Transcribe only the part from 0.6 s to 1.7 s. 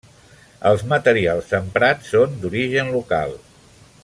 Els materials